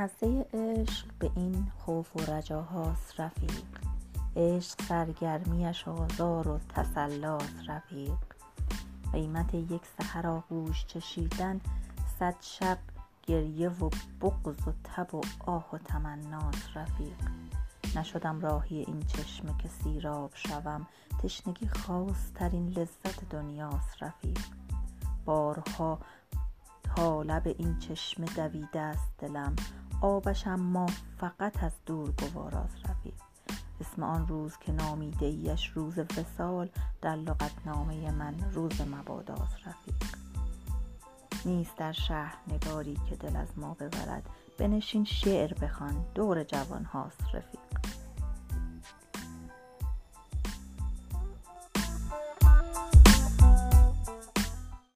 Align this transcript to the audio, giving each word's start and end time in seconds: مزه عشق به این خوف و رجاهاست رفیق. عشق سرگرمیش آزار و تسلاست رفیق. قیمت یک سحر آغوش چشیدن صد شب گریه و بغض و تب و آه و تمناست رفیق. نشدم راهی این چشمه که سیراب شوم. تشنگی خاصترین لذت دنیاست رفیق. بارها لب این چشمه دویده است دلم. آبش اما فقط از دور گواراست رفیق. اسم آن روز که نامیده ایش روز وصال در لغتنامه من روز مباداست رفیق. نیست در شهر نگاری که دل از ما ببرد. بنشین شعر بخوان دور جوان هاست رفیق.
مزه 0.00 0.46
عشق 0.54 1.06
به 1.18 1.30
این 1.36 1.72
خوف 1.78 2.16
و 2.16 2.32
رجاهاست 2.32 3.20
رفیق. 3.20 3.64
عشق 4.36 4.82
سرگرمیش 4.88 5.88
آزار 5.88 6.48
و 6.48 6.60
تسلاست 6.68 7.68
رفیق. 7.68 8.18
قیمت 9.12 9.54
یک 9.54 9.82
سحر 9.98 10.26
آغوش 10.26 10.86
چشیدن 10.86 11.60
صد 12.18 12.34
شب 12.40 12.78
گریه 13.22 13.68
و 13.68 13.90
بغض 14.20 14.68
و 14.68 14.72
تب 14.84 15.14
و 15.14 15.20
آه 15.46 15.68
و 15.72 15.78
تمناست 15.78 16.68
رفیق. 16.74 17.16
نشدم 17.96 18.40
راهی 18.40 18.76
این 18.76 19.00
چشمه 19.00 19.54
که 19.58 19.68
سیراب 19.68 20.30
شوم. 20.34 20.86
تشنگی 21.22 21.68
خاصترین 21.68 22.68
لذت 22.68 23.28
دنیاست 23.30 24.02
رفیق. 24.02 24.38
بارها 25.24 25.98
لب 27.00 27.46
این 27.58 27.78
چشمه 27.78 28.26
دویده 28.26 28.80
است 28.80 29.12
دلم. 29.18 29.56
آبش 30.00 30.46
اما 30.46 30.86
فقط 31.18 31.62
از 31.62 31.72
دور 31.86 32.10
گواراست 32.10 32.76
رفیق. 32.90 33.14
اسم 33.80 34.02
آن 34.02 34.26
روز 34.26 34.58
که 34.58 34.72
نامیده 34.72 35.26
ایش 35.26 35.66
روز 35.66 35.98
وصال 35.98 36.68
در 37.02 37.16
لغتنامه 37.16 38.10
من 38.10 38.34
روز 38.52 38.80
مباداست 38.80 39.56
رفیق. 39.66 39.94
نیست 41.44 41.76
در 41.76 41.92
شهر 41.92 42.34
نگاری 42.48 42.98
که 43.10 43.16
دل 43.16 43.36
از 43.36 43.58
ما 43.58 43.74
ببرد. 43.74 44.30
بنشین 44.58 45.04
شعر 45.04 45.54
بخوان 45.54 46.04
دور 46.14 46.44
جوان 46.44 46.84
هاست 46.84 47.24
رفیق. 47.32 47.89